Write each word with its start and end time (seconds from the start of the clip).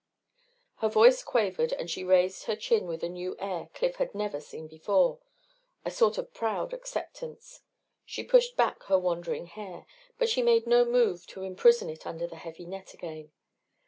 Her 0.77 0.89
voice 0.89 1.21
quavered 1.21 1.73
and 1.73 1.87
she 1.87 2.03
raised 2.03 2.45
her 2.45 2.55
chin 2.55 2.87
with 2.87 3.03
a 3.03 3.07
new 3.07 3.35
air 3.37 3.69
Cliff 3.75 3.97
had 3.97 4.15
never 4.15 4.39
seen 4.39 4.67
before 4.67 5.19
a 5.85 5.91
sort 5.91 6.17
of 6.17 6.33
proud 6.33 6.73
acceptance. 6.73 7.61
She 8.03 8.23
pushed 8.23 8.57
back 8.57 8.81
her 8.85 8.97
wandering 8.97 9.45
hair, 9.45 9.85
but 10.17 10.27
she 10.27 10.41
made 10.41 10.65
no 10.65 10.85
move 10.85 11.27
to 11.27 11.43
imprison 11.43 11.87
it 11.87 12.07
under 12.07 12.25
the 12.25 12.37
heavy 12.37 12.65
net 12.65 12.95
again. 12.95 13.31